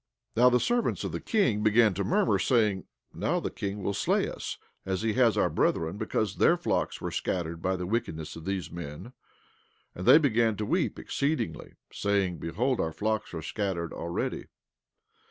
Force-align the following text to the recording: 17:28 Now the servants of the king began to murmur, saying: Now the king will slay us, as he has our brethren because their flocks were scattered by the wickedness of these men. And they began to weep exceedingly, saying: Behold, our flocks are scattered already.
17:28 0.35 0.41
Now 0.43 0.49
the 0.49 0.59
servants 0.59 1.03
of 1.03 1.11
the 1.11 1.21
king 1.21 1.61
began 1.61 1.93
to 1.93 2.03
murmur, 2.03 2.39
saying: 2.39 2.85
Now 3.13 3.39
the 3.39 3.51
king 3.51 3.83
will 3.83 3.93
slay 3.93 4.27
us, 4.27 4.57
as 4.83 5.03
he 5.03 5.13
has 5.13 5.37
our 5.37 5.47
brethren 5.51 5.99
because 5.99 6.37
their 6.37 6.57
flocks 6.57 6.99
were 6.99 7.11
scattered 7.11 7.61
by 7.61 7.75
the 7.75 7.85
wickedness 7.85 8.35
of 8.35 8.45
these 8.45 8.71
men. 8.71 9.13
And 9.93 10.07
they 10.07 10.17
began 10.17 10.57
to 10.57 10.65
weep 10.65 10.97
exceedingly, 10.97 11.75
saying: 11.93 12.39
Behold, 12.39 12.81
our 12.81 12.91
flocks 12.93 13.31
are 13.35 13.43
scattered 13.43 13.93
already. 13.93 14.45